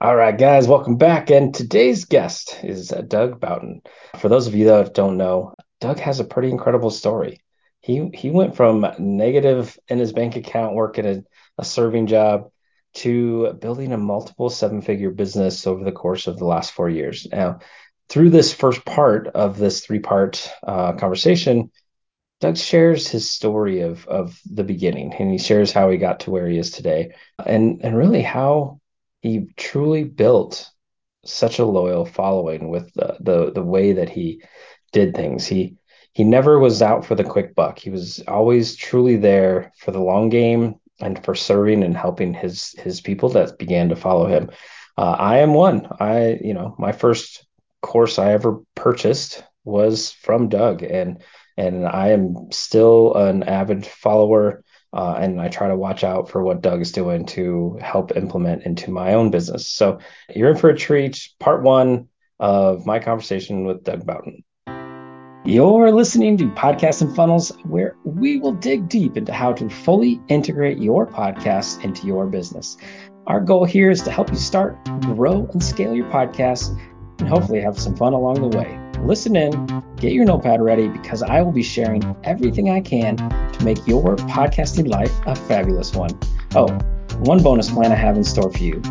[0.00, 1.28] All right, guys, welcome back.
[1.28, 3.82] And today's guest is uh, Doug Boughton.
[4.20, 7.40] For those of you that don't know, Doug has a pretty incredible story.
[7.80, 11.24] He he went from negative in his bank account, working a,
[11.58, 12.52] a serving job,
[12.94, 17.26] to building a multiple seven-figure business over the course of the last four years.
[17.32, 17.58] Now,
[18.08, 21.72] through this first part of this three-part uh, conversation,
[22.40, 26.30] Doug shares his story of of the beginning, and he shares how he got to
[26.30, 28.77] where he is today, and and really how
[29.20, 30.70] he truly built
[31.24, 34.42] such a loyal following with the, the the way that he
[34.92, 35.46] did things.
[35.46, 35.76] He
[36.12, 37.78] he never was out for the quick buck.
[37.78, 42.74] He was always truly there for the long game and for serving and helping his
[42.78, 44.50] his people that began to follow him.
[44.96, 45.88] Uh, I am one.
[46.00, 47.46] I you know my first
[47.82, 51.22] course I ever purchased was from Doug, and
[51.56, 56.42] and I am still an avid follower uh, and I try to watch out for
[56.42, 59.68] what Doug is doing to help implement into my own business.
[59.68, 59.98] So
[60.34, 61.28] you're in for a treat.
[61.38, 62.08] Part one
[62.40, 64.44] of my conversation with Doug Boughton.
[65.44, 70.20] You're listening to Podcasts and Funnels, where we will dig deep into how to fully
[70.28, 72.76] integrate your podcast into your business.
[73.26, 76.78] Our goal here is to help you start, grow, and scale your podcast,
[77.18, 78.87] and hopefully have some fun along the way.
[79.04, 83.64] Listen in, get your notepad ready because I will be sharing everything I can to
[83.64, 86.10] make your podcasting life a fabulous one.
[86.54, 86.68] Oh,
[87.20, 88.82] one bonus plan I have in store for you.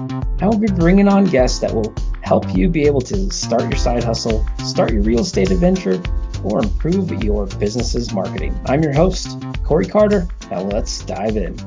[0.41, 3.77] I will be bringing on guests that will help you be able to start your
[3.77, 6.01] side hustle, start your real estate adventure,
[6.43, 8.59] or improve your business's marketing.
[8.65, 10.27] I'm your host, Corey Carter.
[10.49, 11.57] Now let's dive in.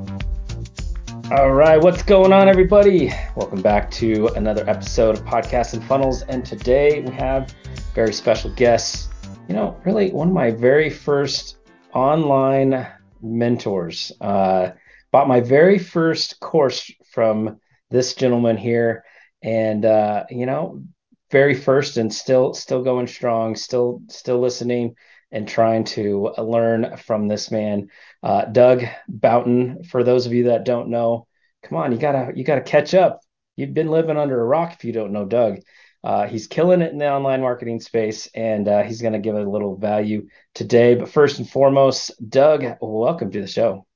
[1.30, 3.12] All right, what's going on, everybody?
[3.36, 6.22] Welcome back to another episode of Podcasts and Funnels.
[6.22, 7.54] And today we have
[7.94, 9.08] very special guests.
[9.48, 11.58] You know, really one of my very first
[11.92, 12.86] online
[13.20, 14.12] mentors.
[14.20, 14.70] Uh,
[15.10, 19.04] bought my very first course from this gentleman here,
[19.42, 20.82] and uh, you know,
[21.30, 24.94] very first and still still going strong, still still listening
[25.32, 27.88] and trying to learn from this man,
[28.22, 29.84] uh, Doug Boughton.
[29.84, 31.26] For those of you that don't know,
[31.62, 33.20] come on, you gotta you gotta catch up.
[33.56, 35.60] You've been living under a rock if you don't know Doug.
[36.02, 39.36] Uh, he's killing it in the online marketing space, and uh, he's going to give
[39.36, 40.94] a little value today.
[40.94, 43.86] But first and foremost, Doug, welcome to the show.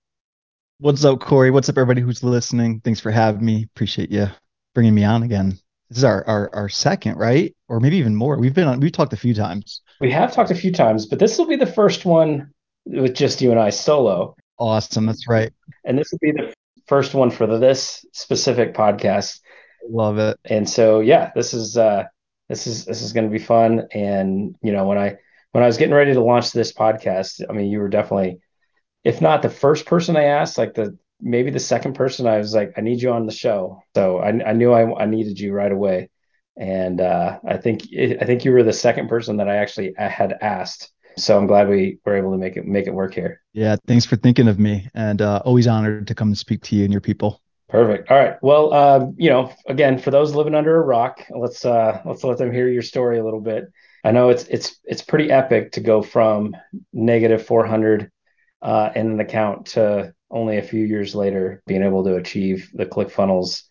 [0.78, 1.50] What's up, Corey?
[1.50, 2.80] What's up, everybody who's listening?
[2.80, 3.64] Thanks for having me.
[3.74, 4.26] Appreciate you
[4.74, 5.58] bringing me on again.
[5.88, 7.54] This is our, our our second, right?
[7.68, 8.36] Or maybe even more.
[8.36, 8.80] We've been on.
[8.80, 9.80] We've talked a few times.
[10.00, 12.50] We have talked a few times, but this will be the first one
[12.84, 14.36] with just you and I solo.
[14.58, 15.06] Awesome.
[15.06, 15.52] That's right.
[15.84, 16.52] And this will be the
[16.86, 19.40] first one for this specific podcast.
[19.88, 20.38] Love it.
[20.44, 22.04] And so yeah, this is uh
[22.48, 25.16] this is this is going to be fun and you know when I
[25.52, 28.40] when I was getting ready to launch this podcast, I mean you were definitely
[29.04, 32.54] if not the first person I asked, like the maybe the second person I was
[32.54, 33.82] like I need you on the show.
[33.94, 36.10] So I I knew I I needed you right away.
[36.58, 40.08] And uh I think I think you were the second person that I actually I
[40.08, 40.90] had asked.
[41.16, 43.40] So I'm glad we were able to make it make it work here.
[43.52, 46.76] Yeah, thanks for thinking of me and uh always honored to come and speak to
[46.76, 47.40] you and your people.
[47.68, 48.10] Perfect.
[48.10, 48.36] All right.
[48.42, 52.38] Well, uh, you know, again, for those living under a rock, let's uh, let's let
[52.38, 53.72] them hear your story a little bit.
[54.04, 56.54] I know it's it's it's pretty epic to go from
[56.92, 58.10] negative 400
[58.60, 62.86] uh, in an account to only a few years later being able to achieve the
[62.86, 63.62] ClickFunnels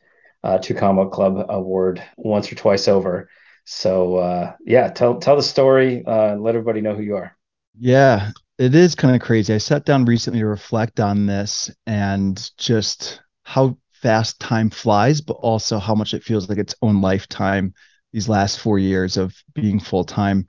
[0.43, 3.29] uh, Two Comma Club award once or twice over.
[3.65, 6.03] So uh, yeah, tell tell the story.
[6.05, 7.37] Uh, let everybody know who you are.
[7.77, 9.53] Yeah, it is kind of crazy.
[9.53, 15.35] I sat down recently to reflect on this and just how fast time flies, but
[15.35, 17.73] also how much it feels like its own lifetime
[18.11, 20.45] these last four years of being full time.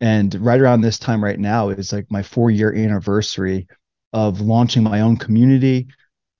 [0.00, 3.68] And right around this time right now is like my four year anniversary
[4.14, 5.88] of launching my own community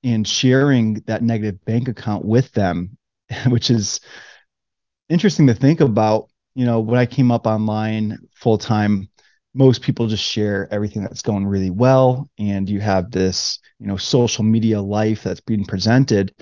[0.03, 2.97] and sharing that negative bank account with them,
[3.49, 4.01] which is
[5.11, 6.29] interesting to think about.
[6.57, 9.09] You know, when I came up online full time,
[9.55, 13.97] most people just share everything that's going really well and you have this you know
[13.97, 16.35] social media life that's being presented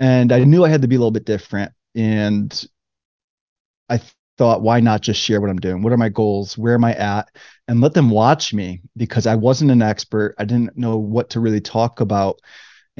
[0.00, 1.72] and I knew I had to be a little bit different.
[1.94, 2.64] And
[3.88, 4.00] I
[4.36, 5.82] thought, why not just share what I'm doing?
[5.82, 6.56] What are my goals?
[6.56, 7.28] Where am I at?
[7.66, 10.34] And let them watch me because I wasn't an expert.
[10.38, 12.40] I didn't know what to really talk about.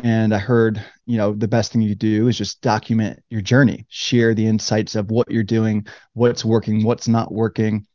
[0.03, 3.87] And I heard, you know, the best thing you do is just document your journey,
[3.89, 7.87] share the insights of what you're doing, what's working, what's not working.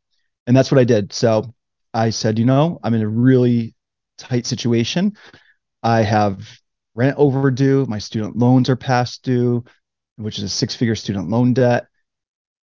[0.45, 1.13] And that's what I did.
[1.13, 1.53] So
[1.94, 3.75] I said, you know, I'm in a really
[4.17, 5.15] tight situation.
[5.81, 6.45] I have
[6.95, 9.63] rent overdue, my student loans are past due,
[10.17, 11.87] which is a six-figure student loan debt.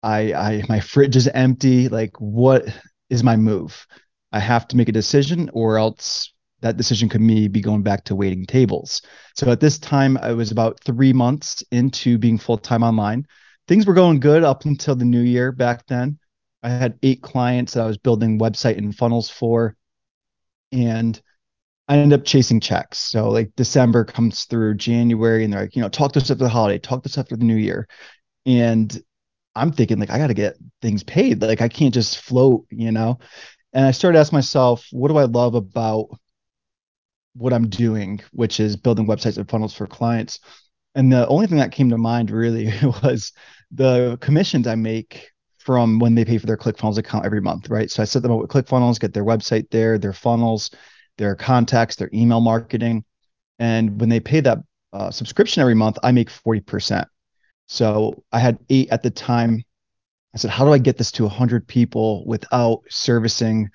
[0.03, 1.89] I, I my fridge is empty.
[1.89, 2.65] Like, what
[3.11, 3.87] is my move?
[4.31, 8.05] I have to make a decision, or else that decision could me be going back
[8.05, 9.03] to waiting tables.
[9.35, 13.27] So at this time, I was about three months into being full time online.
[13.69, 16.19] things were going good up until the new year back then.
[16.63, 19.77] I had eight clients that I was building website and funnels for.
[20.73, 21.21] And
[21.89, 22.99] I end up chasing checks.
[22.99, 26.45] So like December comes through January and they're like, you know, talk to us after
[26.45, 27.89] the holiday, talk to us after the new year.
[28.45, 28.97] And
[29.55, 31.41] I'm thinking like I got to get things paid.
[31.41, 33.19] Like I can't just float, you know.
[33.73, 36.09] And I started asking myself, what do I love about
[37.35, 40.41] what I'm doing, which is building websites and funnels for clients.
[40.95, 43.33] And the only thing that came to mind really was
[43.71, 47.91] the commissions I make from when they pay for their ClickFunnels account every month, right?
[47.91, 50.71] So I set them up with ClickFunnels, get their website there, their funnels,
[51.19, 53.05] their contacts, their email marketing.
[53.59, 54.59] And when they pay that
[54.93, 57.05] uh, subscription every month, I make 40%.
[57.67, 59.63] So I had eight at the time.
[60.35, 63.71] I said, how do I get this to 100 people without servicing,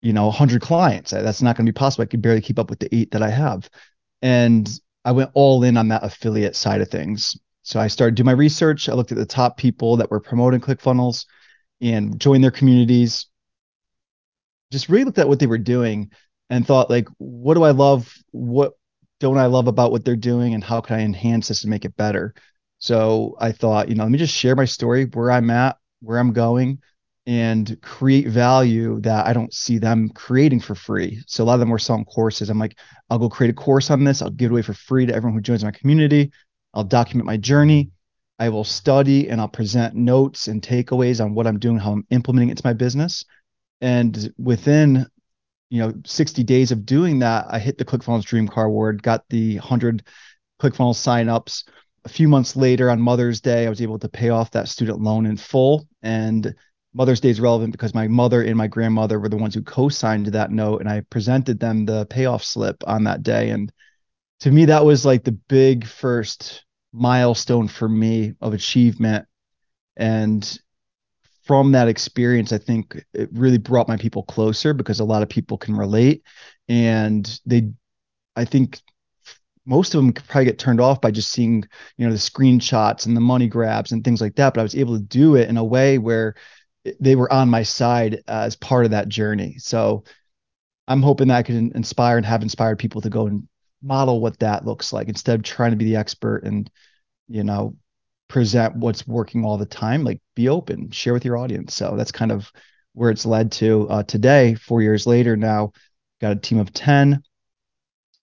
[0.00, 1.10] you know, 100 clients?
[1.10, 2.04] That's not going to be possible.
[2.04, 3.68] I could barely keep up with the eight that I have.
[4.22, 4.68] And
[5.04, 7.36] I went all in on that affiliate side of things.
[7.62, 8.88] So I started doing my research.
[8.88, 11.26] I looked at the top people that were promoting ClickFunnels
[11.80, 13.26] and joined their communities.
[14.70, 16.10] Just really looked at what they were doing
[16.50, 18.12] and thought like, what do I love?
[18.30, 18.74] What
[19.20, 20.54] don't I love about what they're doing?
[20.54, 22.34] And how can I enhance this to make it better?
[22.78, 26.18] So I thought, you know, let me just share my story, where I'm at, where
[26.18, 26.80] I'm going,
[27.26, 31.22] and create value that I don't see them creating for free.
[31.26, 32.50] So a lot of them were selling courses.
[32.50, 34.20] I'm like, I'll go create a course on this.
[34.20, 36.30] I'll give it away for free to everyone who joins my community.
[36.74, 37.90] I'll document my journey.
[38.38, 42.06] I will study and I'll present notes and takeaways on what I'm doing, how I'm
[42.10, 43.24] implementing it to my business.
[43.80, 45.06] And within
[45.74, 49.24] you know 60 days of doing that i hit the clickfunnels dream car award got
[49.28, 50.04] the 100
[50.60, 51.64] clickfunnels signups.
[52.04, 55.00] A few months later on mother's day i was able to pay off that student
[55.00, 55.88] loan in full.
[56.02, 56.54] And
[56.92, 60.26] mother's day is relevant because my mother and my grandmother were the ones who co-signed
[60.26, 63.50] that note and i presented them the payoff slip on that day.
[63.50, 63.72] And
[64.40, 69.26] to me that was like the big first milestone for me of achievement.
[69.96, 70.58] And
[71.44, 75.28] from that experience, I think it really brought my people closer because a lot of
[75.28, 76.22] people can relate.
[76.68, 77.70] And they,
[78.34, 78.80] I think
[79.66, 81.64] most of them could probably get turned off by just seeing,
[81.96, 84.54] you know, the screenshots and the money grabs and things like that.
[84.54, 86.34] But I was able to do it in a way where
[87.00, 89.56] they were on my side as part of that journey.
[89.58, 90.04] So
[90.86, 93.48] I'm hoping that I can inspire and have inspired people to go and
[93.82, 96.70] model what that looks like instead of trying to be the expert and,
[97.28, 97.76] you know,
[98.28, 101.74] present what's working all the time like be open share with your audience.
[101.74, 102.50] So that's kind of
[102.94, 105.72] where it's led to uh, today four years later now
[106.20, 107.22] got a team of 10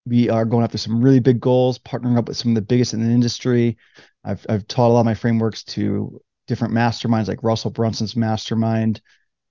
[0.06, 2.94] we are going after some really big goals partnering up with some of the biggest
[2.94, 3.78] in the industry.
[4.24, 9.00] I've, I've taught a lot of my frameworks to different masterminds like russell brunson's mastermind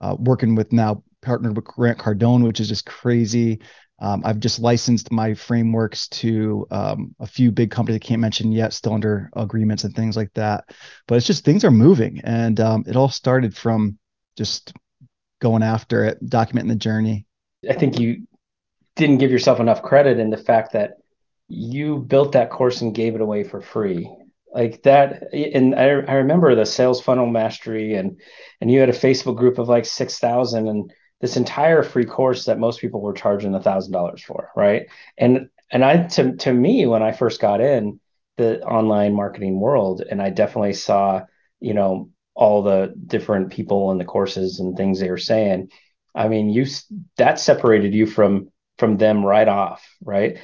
[0.01, 3.61] uh, working with now partnered with grant cardone which is just crazy
[4.01, 8.53] um, I've just licensed my frameworks to um, a few big companies I can't mention
[8.53, 10.65] yet, still under agreements and things like that.
[11.07, 13.99] But it's just things are moving, and um, it all started from
[14.37, 14.73] just
[15.41, 17.27] going after it, documenting the journey.
[17.69, 18.27] I think you
[18.97, 20.95] didn't give yourself enough credit in the fact that
[21.49, 24.09] you built that course and gave it away for free
[24.53, 28.21] like that and I, I remember the sales funnel mastery and
[28.61, 32.59] and you had a facebook group of like 6000 and this entire free course that
[32.59, 34.87] most people were charging a thousand dollars for, right?
[35.19, 38.01] And and I to to me when I first got in
[38.37, 41.23] the online marketing world, and I definitely saw,
[41.61, 45.71] you know, all the different people and the courses and things they were saying.
[46.15, 46.67] I mean, you
[47.19, 50.39] that separated you from from them right off, right?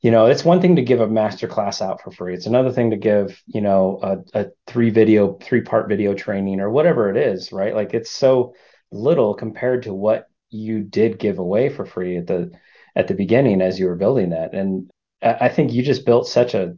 [0.00, 2.34] You know, it's one thing to give a master class out for free.
[2.34, 6.60] It's another thing to give, you know, a, a three video, three part video training
[6.60, 7.74] or whatever it is, right?
[7.74, 8.54] Like it's so
[8.94, 12.52] little compared to what you did give away for free at the
[12.96, 14.54] at the beginning as you were building that.
[14.54, 14.90] And
[15.22, 16.76] I think you just built such a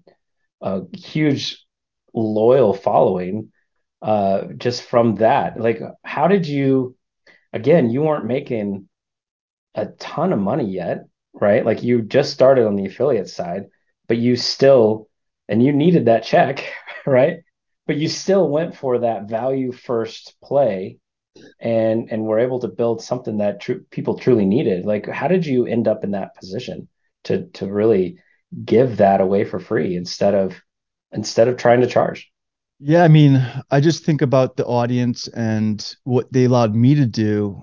[0.61, 1.65] a huge
[2.15, 3.53] loyal following
[4.03, 5.61] uh, just from that.
[5.61, 6.97] Like, how did you?
[7.53, 8.89] Again, you weren't making
[9.75, 11.05] a ton of money yet,
[11.35, 11.65] right?
[11.65, 13.67] Like you just started on the affiliate side,
[14.09, 15.09] but you still
[15.49, 16.65] and you needed that check,
[17.07, 17.39] right?
[17.87, 20.99] But you still went for that value first play
[21.61, 25.47] and and were able to build something that tr- people truly needed like how did
[25.47, 26.89] you end up in that position
[27.25, 28.19] to to really
[28.65, 30.55] give that away for free instead of
[31.13, 32.31] instead of trying to charge?
[32.79, 37.07] Yeah i mean i just think about the audience and what they allowed me to
[37.07, 37.63] do.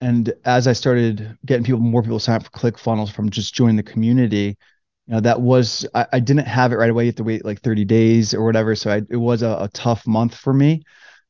[0.00, 3.54] And as i started getting people more people sign up for click funnels from just
[3.54, 4.56] joining the community
[5.06, 7.44] you know that was I, I didn't have it right away you have to wait
[7.44, 8.76] like 30 days or whatever.
[8.76, 10.84] So I, it was a, a tough month for me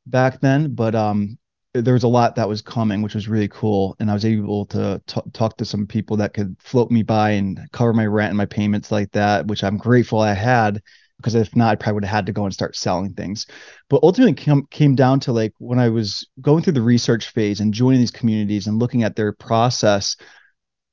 [0.09, 1.37] back then, but um,
[1.73, 3.95] there was a lot that was coming, which was really cool.
[3.99, 7.31] And I was able to t- talk to some people that could float me by
[7.31, 10.81] and cover my rent and my payments like that, which I'm grateful I had.
[11.17, 13.45] because if not, I probably would have had to go and start selling things.
[13.89, 17.59] But ultimately, came came down to like when I was going through the research phase
[17.59, 20.15] and joining these communities and looking at their process.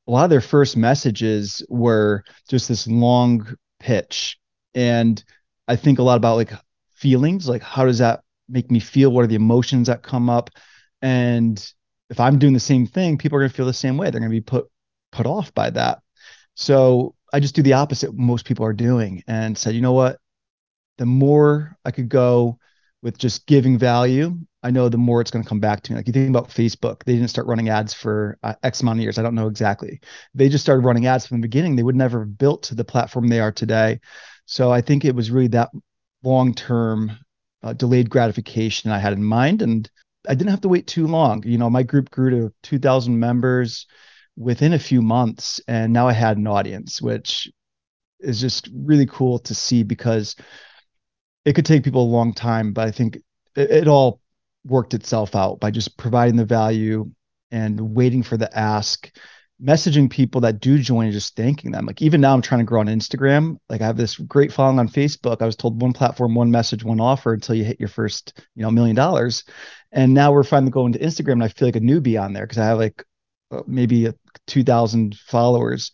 [0.09, 4.39] A lot of their first messages were just this long pitch,
[4.75, 5.23] and
[5.69, 6.53] I think a lot about like
[6.95, 9.11] feelings, like how does that make me feel?
[9.11, 10.51] What are the emotions that come up?
[11.03, 11.65] And
[12.11, 14.11] if I'm doing the same thing, people are going to feel the same way.
[14.11, 14.67] They're going to be put
[15.13, 16.01] put off by that.
[16.55, 20.19] So I just do the opposite most people are doing and said, you know what?
[20.99, 22.59] The more I could go
[23.03, 25.97] with just giving value, I know the more it's going to come back to me.
[25.97, 29.03] Like you think about Facebook, they didn't start running ads for uh, X amount of
[29.03, 29.19] years.
[29.19, 30.01] I don't know exactly.
[30.35, 31.77] They just started running ads from the beginning.
[31.77, 34.01] They would never have built to the platform they are today.
[34.47, 35.71] So I think it was really that
[36.23, 37.19] long term
[37.67, 39.61] uh, delayed gratification I had in mind.
[39.61, 39.91] And
[40.29, 41.43] I didn't have to wait too long.
[41.45, 43.87] You know, my group grew to 2,000 members
[44.37, 47.51] within a few months, and now I had an audience, which
[48.21, 50.37] is just really cool to see because
[51.45, 53.17] it could take people a long time, but I think
[53.57, 54.21] it, it all
[54.65, 57.11] worked itself out by just providing the value
[57.51, 59.11] and waiting for the ask
[59.63, 61.87] messaging people that do join and just thanking them.
[61.87, 63.57] Like even now I'm trying to grow on Instagram.
[63.69, 65.41] Like I have this great following on Facebook.
[65.41, 68.63] I was told one platform, one message, one offer until you hit your first, you
[68.63, 69.45] know, million dollars.
[69.93, 72.45] And now we're finally going to Instagram and I feel like a newbie on there
[72.45, 73.03] because I have like
[73.51, 74.13] uh, maybe
[74.47, 75.91] 2000 followers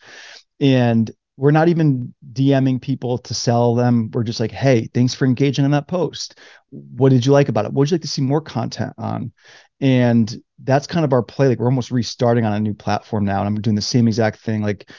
[0.59, 4.11] and we're not even DMing people to sell them.
[4.13, 6.37] We're just like, hey, thanks for engaging in that post.
[6.69, 7.69] What did you like about it?
[7.69, 9.31] What would you like to see more content on?
[9.81, 11.47] And that's kind of our play.
[11.49, 13.39] Like we're almost restarting on a new platform now.
[13.39, 14.61] And I'm doing the same exact thing.
[14.61, 14.89] Like,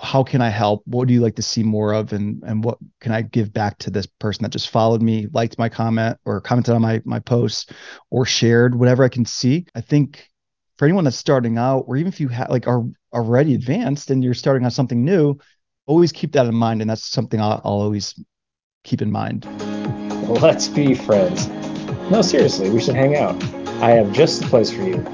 [0.00, 0.82] how can I help?
[0.84, 2.12] What do you like to see more of?
[2.12, 5.58] And and what can I give back to this person that just followed me, liked
[5.58, 7.72] my comment, or commented on my my post,
[8.10, 9.66] or shared whatever I can see?
[9.74, 10.28] I think
[10.76, 14.22] for anyone that's starting out, or even if you have like are already advanced and
[14.22, 15.38] you're starting on something new,
[15.86, 16.82] always keep that in mind.
[16.82, 18.14] And that's something I'll, I'll always
[18.82, 19.46] keep in mind.
[20.28, 21.48] Let's be friends.
[22.10, 23.63] No, seriously, we should hang out.
[23.82, 25.04] I have just the place for you.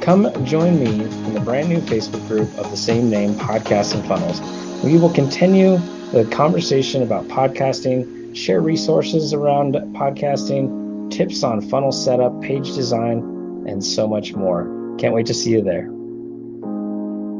[0.00, 4.04] Come join me in the brand new Facebook group of the same name, Podcasts and
[4.06, 4.40] Funnels.
[4.84, 5.78] We will continue
[6.12, 13.18] the conversation about podcasting, share resources around podcasting, tips on funnel setup, page design,
[13.66, 14.94] and so much more.
[14.98, 15.86] Can't wait to see you there.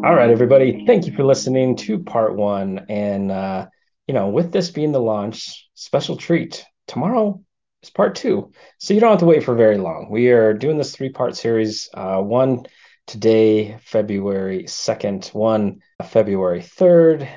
[0.04, 0.84] All right, everybody.
[0.86, 2.86] Thank you for listening to part one.
[2.88, 3.66] And, uh,
[4.06, 6.64] you know, with this being the launch, special treat.
[6.88, 7.42] Tomorrow
[7.84, 8.50] is part two.
[8.78, 10.08] So you don't have to wait for very long.
[10.10, 11.88] We are doing this three part series.
[11.94, 12.66] Uh, one
[13.06, 17.28] today, February 2nd, one February 3rd,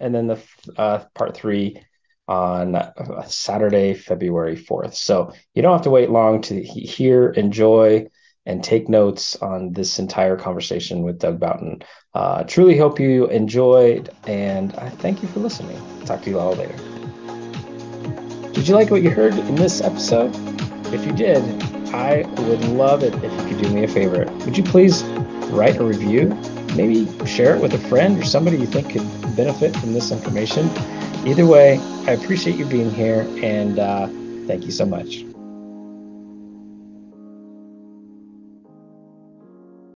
[0.00, 0.42] and then the
[0.76, 1.82] uh, part three
[2.28, 4.94] on uh, Saturday, February 4th.
[4.94, 8.06] So you don't have to wait long to hear, enjoy,
[8.46, 11.82] and take notes on this entire conversation with Doug Boughton.
[12.14, 15.80] Uh, truly hope you enjoyed, and I thank you for listening.
[16.06, 16.97] Talk to you all later.
[18.58, 20.34] Did you like what you heard in this episode?
[20.92, 21.38] If you did,
[21.94, 24.24] I would love it if you could do me a favor.
[24.44, 25.04] Would you please
[25.52, 26.30] write a review?
[26.74, 30.68] Maybe share it with a friend or somebody you think could benefit from this information.
[31.24, 34.08] Either way, I appreciate you being here and uh,
[34.48, 35.27] thank you so much.